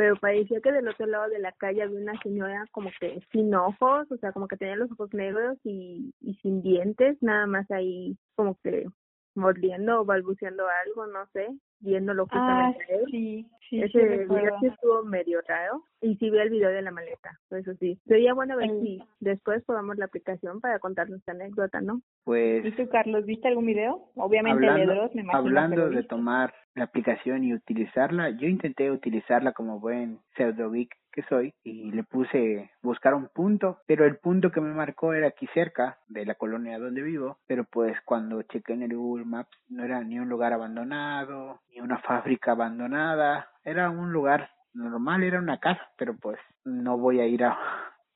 [0.00, 3.54] pero parecía que del otro lado de la calle había una señora como que sin
[3.54, 7.70] ojos, o sea, como que tenía los ojos negros y, y sin dientes, nada más
[7.70, 8.86] ahí como que
[9.34, 11.48] mordiendo o balbuceando algo, no sé,
[11.80, 13.04] viéndolo ah, justamente a él.
[13.10, 16.90] Sí, sí, Ese video sí estuvo medio raro y sí vi el video de la
[16.90, 17.98] maleta, eso sí.
[18.06, 22.00] Sería bueno ver si después probamos la aplicación para contarnos esta anécdota, ¿no?
[22.24, 22.64] Pues...
[22.64, 24.10] ¿Y tú, Carlos, viste algún video?
[24.16, 28.90] Obviamente hablando, de Dross, me imagino Hablando de tomar la aplicación y utilizarla, yo intenté
[28.90, 34.16] utilizarla como buen pseudo geek que soy y le puse buscar un punto, pero el
[34.16, 38.42] punto que me marcó era aquí cerca de la colonia donde vivo, pero pues cuando
[38.42, 43.48] chequé en el Google Maps no era ni un lugar abandonado, ni una fábrica abandonada,
[43.64, 47.58] era un lugar normal, era una casa, pero pues no voy a ir a,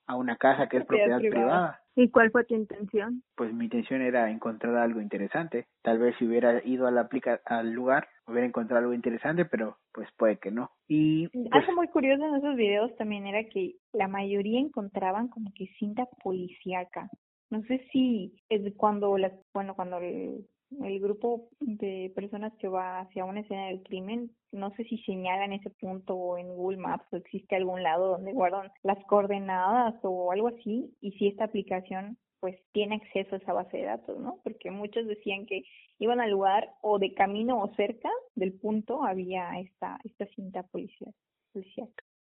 [0.07, 1.80] a una casa que es propiedad privada.
[1.96, 3.22] ¿Y cuál fue tu intención?
[3.37, 5.66] Pues mi intención era encontrar algo interesante.
[5.83, 9.78] Tal vez si hubiera ido a la aplica al lugar hubiera encontrado algo interesante, pero
[9.92, 10.70] pues puede que no.
[10.88, 15.52] Y pues, algo muy curioso en esos videos también era que la mayoría encontraban como
[15.54, 17.09] que cinta policíaca.
[17.50, 20.46] No sé si es cuando las bueno cuando el
[20.82, 25.52] el grupo de personas que va hacia una escena del crimen, no sé si señalan
[25.52, 30.48] ese punto en Google Maps o existe algún lado donde guardan las coordenadas o algo
[30.48, 34.38] así, y si esta aplicación pues tiene acceso a esa base de datos, ¿no?
[34.44, 35.62] Porque muchos decían que
[35.98, 41.14] iban al lugar o de camino o cerca del punto había esta esta cinta policial.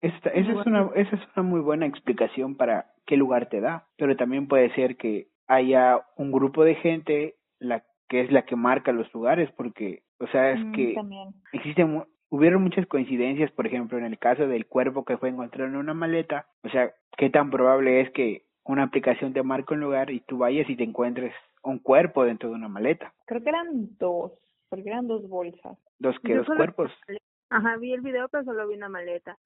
[0.00, 3.88] Esta, esa, es una, esa es una muy buena explicación para qué lugar te da,
[3.96, 7.82] pero también puede ser que haya un grupo de gente la
[8.14, 11.30] que es la que marca los lugares, porque, o sea, es Mm, que también.
[11.52, 15.74] existen, hubieron muchas coincidencias, por ejemplo, en el caso del cuerpo que fue encontrado en
[15.74, 20.10] una maleta, o sea, qué tan probable es que una aplicación te marque un lugar
[20.12, 23.88] y tú vayas y te encuentres un cuerpo dentro de una maleta, Creo que eran
[23.98, 24.30] dos,
[24.68, 25.76] porque eran dos bolsas.
[25.98, 26.92] dos que dos cuerpos.
[27.50, 29.36] Ajá, vi el video, pero solo vi una maleta.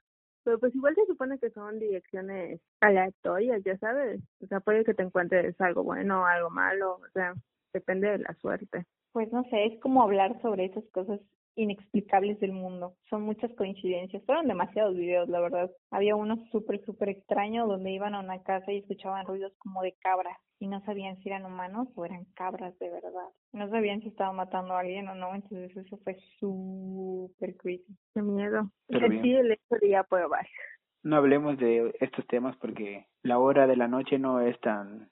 [0.45, 4.21] Pero pues igual se supone que son direcciones aleatorias, ya sabes.
[4.43, 6.93] O sea, puede que te encuentres algo bueno o algo malo.
[7.05, 7.35] O sea,
[7.73, 8.85] depende de la suerte.
[9.13, 11.21] Pues no sé, es como hablar sobre esas cosas
[11.59, 12.95] inexplicables del mundo.
[13.11, 14.25] Son muchas coincidencias.
[14.25, 15.71] Fueron demasiados videos, la verdad.
[15.91, 19.93] Había uno súper, súper extraño donde iban a una casa y escuchaban ruidos como de
[20.01, 23.29] cabras y no sabían si eran humanos o eran cabras de verdad.
[23.53, 27.97] No sabían si estaban matando a alguien o no, entonces eso fue súper creepy.
[28.15, 28.71] Qué miedo.
[28.87, 30.47] Pero sí, el hecho de ir a probar.
[31.03, 35.11] No hablemos de estos temas porque la hora de la noche no es tan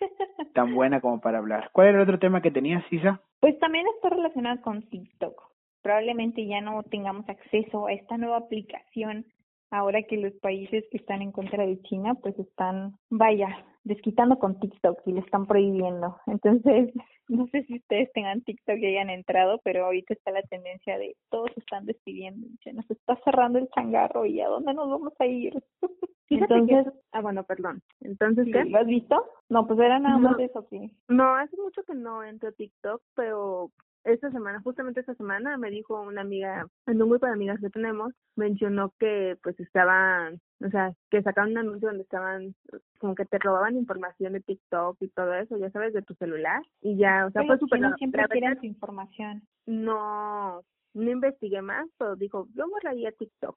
[0.54, 1.70] tan buena como para hablar.
[1.72, 3.20] ¿Cuál era el otro tema que tenías, Isa?
[3.40, 5.42] Pues también está relacionado con TikTok.
[5.82, 9.26] Probablemente ya no tengamos acceso a esta nueva aplicación
[9.70, 13.48] ahora que los países que están en contra de China pues están, vaya,
[13.84, 16.16] desquitando con TikTok y le están prohibiendo.
[16.26, 16.92] Entonces,
[17.28, 21.16] no sé si ustedes tengan TikTok y hayan entrado, pero ahorita está la tendencia de
[21.30, 22.46] todos están despidiendo.
[22.64, 25.54] Se nos está cerrando el changarro y a dónde nos vamos a ir.
[26.30, 27.82] Entonces, que- Ah, bueno, perdón.
[28.00, 28.46] Entonces.
[28.52, 28.64] ¿qué?
[28.66, 29.24] ¿lo has visto?
[29.48, 30.44] No, pues era nada más No.
[30.44, 30.90] eso, sí.
[31.08, 33.70] No, hace mucho que no entro a TikTok, pero
[34.08, 37.70] esta semana, justamente esta semana, me dijo una amiga, en un grupo de amigas que
[37.70, 42.54] tenemos, mencionó que pues estaban, o sea, que sacaron un anuncio donde estaban,
[42.98, 46.62] como que te robaban información de TikTok y todo eso, ya sabes, de tu celular,
[46.80, 47.80] y ya, o sea, fue súper...
[47.80, 49.42] no siempre quieren su información.
[49.66, 50.62] no,
[50.94, 53.56] no investigué más, pero dijo, yo borraría TikTok.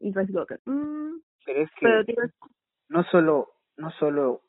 [0.00, 2.22] Y como que, mm, Pero es que pero digo,
[2.88, 4.42] no solo no solo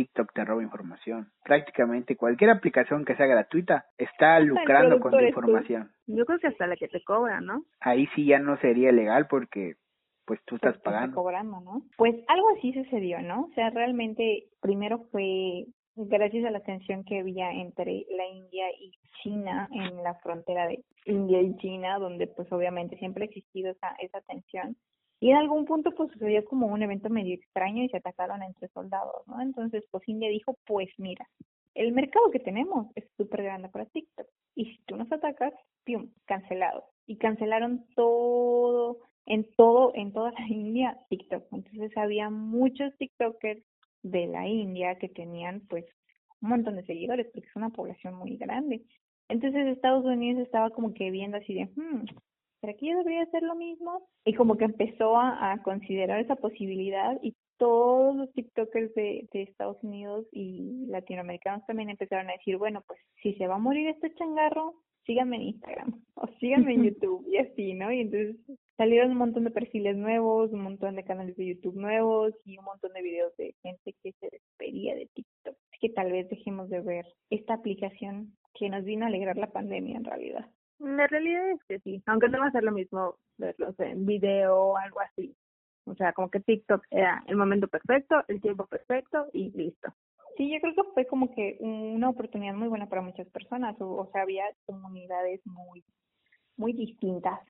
[0.00, 1.28] TikTok te roba información.
[1.44, 5.24] Prácticamente cualquier aplicación que sea gratuita está lucrando con tu tú.
[5.24, 5.90] información.
[6.06, 7.64] yo creo que hasta la que te cobra, ¿no?
[7.80, 9.74] Ahí sí ya no sería legal porque
[10.24, 11.16] pues tú estás pues, pagando.
[11.16, 11.82] cobrando, ¿no?
[11.98, 13.42] Pues algo así sucedió, ¿no?
[13.50, 18.92] O sea, realmente primero fue gracias a la tensión que había entre la India y
[19.22, 23.94] China en la frontera de India y China, donde pues obviamente siempre ha existido esa,
[23.98, 24.76] esa tensión.
[25.20, 28.68] Y en algún punto pues sucedió como un evento medio extraño y se atacaron entre
[28.68, 29.40] soldados, ¿no?
[29.40, 31.28] Entonces pues India dijo, pues mira,
[31.74, 34.26] el mercado que tenemos es súper grande para TikTok.
[34.54, 35.52] Y si tú nos atacas,
[35.84, 36.10] ¡pium!
[36.26, 36.84] cancelado.
[37.06, 41.44] Y cancelaron todo, en todo, en toda la India, TikTok.
[41.52, 43.62] Entonces había muchos TikTokers
[44.02, 45.84] de la India que tenían pues
[46.40, 48.82] un montón de seguidores, porque es una población muy grande.
[49.28, 52.04] Entonces Estados Unidos estaba como que viendo así de, hmm,
[52.60, 54.08] ¿será que yo debería hacer lo mismo?
[54.24, 59.42] Y como que empezó a, a considerar esa posibilidad y todos los TikTokers de, de
[59.42, 63.88] Estados Unidos y latinoamericanos también empezaron a decir, bueno, pues si se va a morir
[63.88, 67.92] este changarro, síganme en Instagram o síganme en YouTube y así, ¿no?
[67.92, 68.36] Y entonces
[68.78, 72.64] salieron un montón de perfiles nuevos, un montón de canales de YouTube nuevos y un
[72.64, 75.54] montón de videos de gente que se despedía de TikTok.
[75.68, 79.52] Así que tal vez dejemos de ver esta aplicación que nos vino a alegrar la
[79.52, 80.48] pandemia en realidad.
[80.80, 84.56] La realidad es que sí, aunque no va a ser lo mismo verlos en video
[84.56, 85.36] o algo así.
[85.84, 89.92] O sea, como que TikTok era el momento perfecto, el tiempo perfecto y listo.
[90.36, 93.76] Sí, yo creo que fue como que una oportunidad muy buena para muchas personas.
[93.78, 95.84] O, sea, había comunidades muy,
[96.56, 97.40] muy distintas.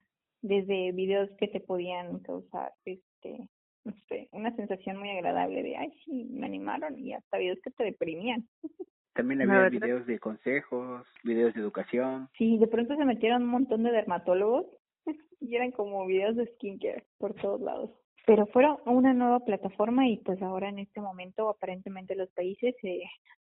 [0.43, 3.49] Desde videos que te podían causar, este,
[3.85, 7.71] no sé, una sensación muy agradable de, ay, sí, me animaron, y hasta videos que
[7.71, 8.49] te deprimían.
[9.15, 12.29] También había videos de consejos, videos de educación.
[12.39, 14.67] Sí, de pronto se metieron un montón de dermatólogos
[15.41, 17.91] y eran como videos de skincare por todos lados.
[18.27, 23.03] Pero fueron una nueva plataforma y pues ahora en este momento aparentemente los países se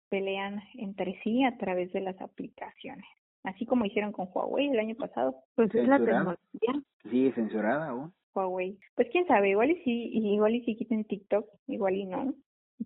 [0.09, 3.05] pelean entre sí a través de las aplicaciones.
[3.43, 5.35] Así como hicieron con Huawei el año pasado.
[5.55, 6.83] Pues es la tecnología.
[7.09, 8.13] Sí, censurada aún.
[8.35, 8.77] Huawei.
[8.95, 12.33] Pues quién sabe, igual y sí, igual y si quiten TikTok, igual y no.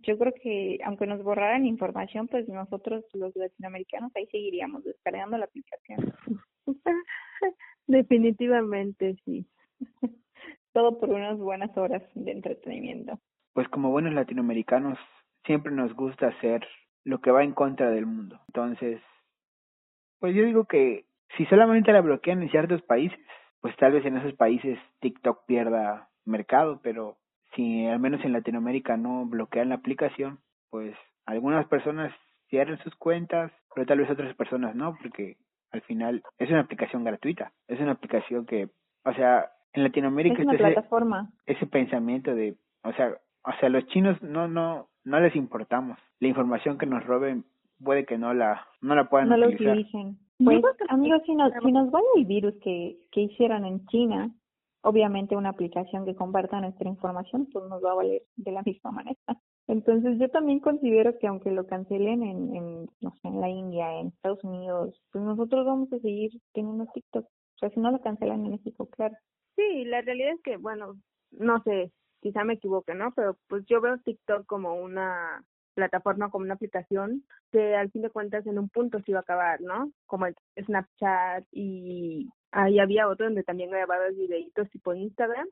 [0.02, 5.46] Yo creo que aunque nos borraran información, pues nosotros los latinoamericanos ahí seguiríamos descargando la
[5.46, 6.14] aplicación.
[7.88, 9.46] Definitivamente sí.
[10.74, 13.20] Todo por unas buenas horas de entretenimiento.
[13.54, 15.00] Pues como buenos latinoamericanos
[15.46, 16.68] siempre nos gusta hacer
[17.06, 18.40] lo que va en contra del mundo.
[18.48, 19.02] Entonces,
[20.20, 21.06] pues yo digo que
[21.38, 23.20] si solamente la bloquean en ciertos países,
[23.62, 27.18] pues tal vez en esos países TikTok pierda mercado, pero
[27.56, 30.40] si al menos en Latinoamérica no bloquean la aplicación,
[30.70, 32.14] pues algunas personas
[32.50, 35.38] cierran sus cuentas, pero tal vez otras personas no, porque
[35.72, 38.70] al final es una aplicación gratuita, es una aplicación que,
[39.04, 41.30] o sea, en Latinoamérica es una plataforma.
[41.46, 46.00] Ese, pensamiento de, o sea, o sea, los chinos no no no les importamos.
[46.20, 47.44] La información que nos roben
[47.84, 49.76] puede que no la no la puedan no utilizar.
[49.76, 50.18] lo utilicen.
[50.38, 54.30] Pues, amigos, si nos, si nos vale el virus que, que hicieron en China,
[54.86, 58.92] obviamente una aplicación que comparta nuestra información pues nos va a valer de la misma
[58.92, 59.20] manera.
[59.68, 64.00] Entonces yo también considero que aunque lo cancelen en, en, no sé, en la India,
[64.00, 67.26] en Estados Unidos, pues nosotros vamos a seguir teniendo TikTok.
[67.26, 69.16] O sea, si no lo cancelan en México, claro.
[69.56, 70.96] Sí, la realidad es que, bueno,
[71.32, 73.12] no sé, quizá me equivoque, ¿no?
[73.16, 75.44] Pero pues yo veo TikTok como una
[75.74, 79.22] plataforma, como una aplicación que al fin de cuentas en un punto se iba a
[79.22, 79.92] acabar, ¿no?
[80.06, 85.48] Como el Snapchat y ahí había otro donde también grababa videitos tipo Instagram,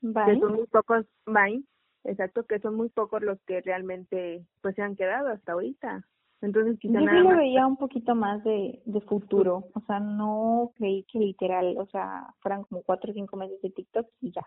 [0.00, 1.64] que son muy pocos, Vine,
[2.04, 6.04] exacto, que son muy pocos los que realmente pues se han quedado hasta ahorita.
[6.40, 9.98] Entonces quizá Yo nada lo más- veía un poquito más de, de futuro, o sea,
[9.98, 14.30] no creí que literal, o sea, fueran como cuatro o cinco meses de TikTok y
[14.30, 14.46] ya.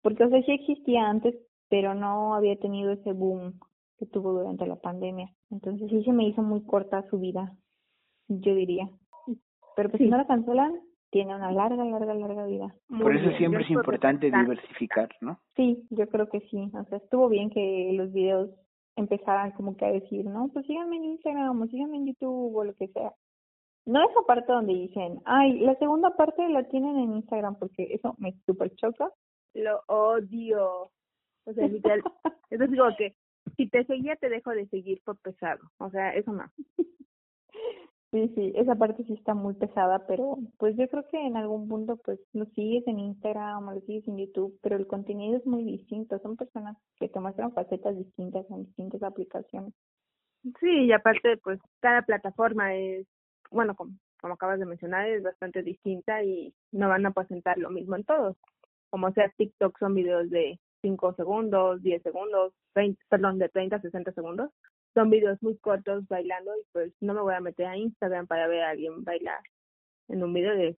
[0.00, 1.34] Porque, o sea, sí existía antes,
[1.68, 3.58] pero no había tenido ese boom
[3.98, 5.28] que tuvo durante la pandemia.
[5.50, 7.52] Entonces sí se me hizo muy corta su vida,
[8.28, 8.88] yo diría.
[9.74, 10.10] Pero pues si Sí.
[10.10, 10.72] no la cancelan,
[11.10, 12.74] tiene una larga, larga, larga vida.
[12.88, 15.40] Muy Por eso bien, siempre yo es por importante diversificar, ¿no?
[15.56, 16.70] Sí, yo creo que sí.
[16.74, 18.50] O sea, estuvo bien que los videos
[18.96, 22.64] empezaran como que a decir, no, pues síganme en Instagram o síganme en YouTube o
[22.64, 23.12] lo que sea.
[23.86, 28.14] No esa parte donde dicen, ay, la segunda parte la tienen en Instagram porque eso
[28.18, 29.10] me super choca.
[29.54, 30.90] Lo odio.
[31.44, 32.02] O sea, literal,
[32.50, 33.14] eso es como que
[33.56, 35.70] si te seguía te dejo de seguir por pesado.
[35.78, 36.44] O sea, eso no.
[38.10, 41.68] Sí, sí, esa parte sí está muy pesada, pero pues yo creo que en algún
[41.68, 45.44] punto pues lo sigues en Instagram o lo sigues en YouTube, pero el contenido es
[45.46, 46.18] muy distinto.
[46.20, 49.74] Son personas que te muestran facetas distintas en distintas aplicaciones.
[50.60, 53.06] Sí, y aparte, pues cada plataforma es,
[53.50, 57.70] bueno, como, como acabas de mencionar, es bastante distinta y no van a presentar lo
[57.70, 58.36] mismo en todos.
[58.90, 63.80] Como sea TikTok son videos de 5 segundos, 10 segundos, 20, perdón, de 30 a
[63.80, 64.50] 60 segundos.
[64.94, 68.46] Son videos muy cortos bailando y pues no me voy a meter a Instagram para
[68.48, 69.40] ver a alguien bailar
[70.08, 70.76] en un video de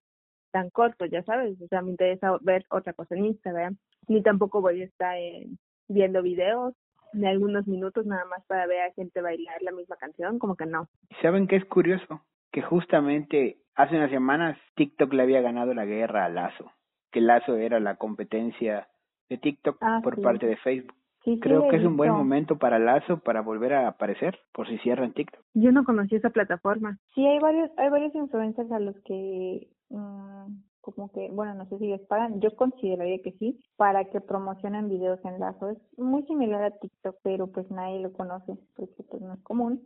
[0.53, 1.61] tan corto, ya sabes.
[1.63, 3.77] O sea, me interesa ver otra cosa en Instagram.
[4.09, 6.75] Ni tampoco voy a estar en- viendo videos
[7.13, 10.67] de algunos minutos nada más para ver a gente bailar la misma canción, como que
[10.67, 10.89] no.
[11.23, 12.21] ¿Saben qué es curioso?
[12.53, 16.73] Que justamente hace unas semanas TikTok le había ganado la guerra a Lazo,
[17.13, 18.89] que Lazo era la competencia
[19.29, 20.21] de TikTok Ah, por sí.
[20.23, 20.95] parte de Facebook.
[21.25, 24.79] Sí, Creo que es un buen momento para Lazo para volver a aparecer, por si
[24.79, 25.43] cierran TikTok.
[25.55, 26.99] Yo no conocí esa plataforma.
[27.15, 30.47] Sí, hay varios, hay varios influencers a los que, mm,
[30.81, 34.89] como que, bueno, no sé si les pagan, yo consideraría que sí, para que promocionen
[34.89, 35.71] videos en Lazo.
[35.71, 39.83] Es muy similar a TikTok, pero pues nadie lo conoce, porque pues no es común.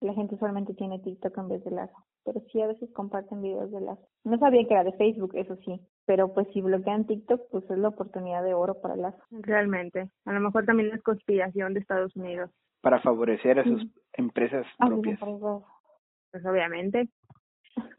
[0.00, 3.70] La gente solamente tiene TikTok en vez de Lazo, pero sí a veces comparten videos
[3.72, 4.06] de Lazo.
[4.24, 7.78] No sabía que era de Facebook, eso sí, pero pues si bloquean TikTok, pues es
[7.78, 9.22] la oportunidad de oro para Lazo.
[9.30, 10.08] Realmente.
[10.24, 12.50] A lo mejor también es conspiración de Estados Unidos.
[12.80, 15.18] Para favorecer a sus empresas Ah, propias.
[15.18, 17.08] Pues obviamente.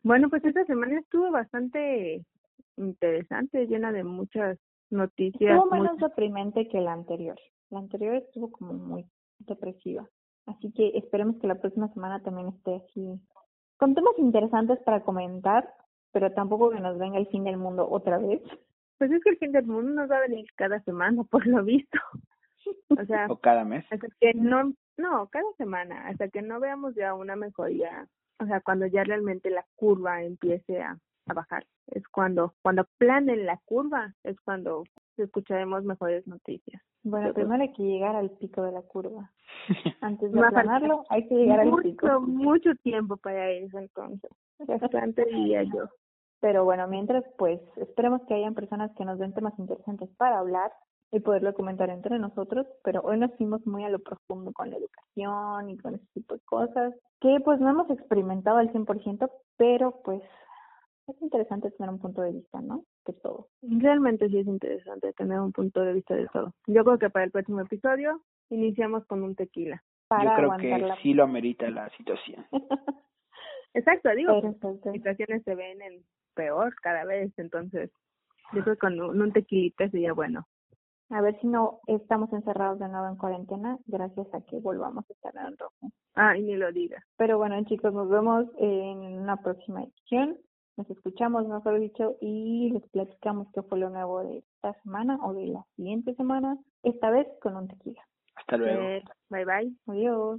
[0.04, 2.24] Bueno, pues esta semana estuvo bastante
[2.78, 4.58] interesante, llena de muchas
[4.90, 5.52] noticias.
[5.52, 7.38] Estuvo menos deprimente que la anterior.
[7.70, 9.06] La anterior estuvo como muy
[9.40, 10.08] depresiva.
[10.50, 13.20] Así que esperemos que la próxima semana también esté así.
[13.78, 15.72] Con temas interesantes para comentar,
[16.12, 18.42] pero tampoco que nos venga el fin del mundo otra vez.
[18.98, 21.64] Pues es que el fin del mundo nos va a venir cada semana, por lo
[21.64, 21.98] visto.
[22.90, 23.86] O sea, O cada mes.
[23.90, 28.06] hasta que no, no, cada semana, hasta que no veamos ya una mejoría,
[28.40, 30.98] o sea, cuando ya realmente la curva empiece a,
[31.28, 34.84] a bajar, es cuando, cuando planen la curva, es cuando
[35.20, 36.82] escucharemos mejores noticias.
[37.04, 39.32] Bueno, Pero- primero hay que llegar al pico de la curva.
[40.02, 42.08] Antes de aplanarlo, hay que llegar al pico.
[42.08, 45.86] Mucho, mucho tiempo para eso entonces, bastante diría yo.
[46.42, 50.72] Pero bueno, mientras, pues, esperemos que hayan personas que nos den temas interesantes para hablar
[51.12, 54.78] y poderlo comentar entre nosotros, pero hoy nos fuimos muy a lo profundo con la
[54.78, 60.00] educación y con ese tipo de cosas, que pues no hemos experimentado al 100%, pero
[60.04, 60.22] pues
[61.12, 62.84] es interesante tener un punto de vista, ¿no?
[63.06, 63.48] Que todo.
[63.62, 66.54] Realmente sí es interesante tener un punto de vista de todo.
[66.68, 69.84] Yo creo que para el próximo episodio iniciamos con un tequila.
[70.08, 70.96] Para Yo creo aguantar que la...
[70.98, 72.46] sí lo amerita la situación.
[73.74, 76.04] Exacto, digo, las situaciones se ven en
[76.34, 77.92] peor cada vez, entonces
[78.54, 80.48] yo creo que con un, un tequilita sería bueno.
[81.12, 85.14] A ver si no estamos encerrados de nuevo en cuarentena, gracias a que volvamos a
[85.14, 85.92] estar en rojo.
[86.16, 87.04] Ah, y ni lo diga.
[87.18, 90.38] Pero bueno, chicos, nos vemos en una próxima edición.
[90.80, 95.34] Nos escuchamos, mejor dicho, y les platicamos qué fue lo nuevo de esta semana o
[95.34, 98.02] de la siguiente semana, esta vez con un tequila.
[98.38, 98.82] Hasta luego.
[98.84, 99.74] Eh, bye bye.
[99.88, 100.38] Adiós.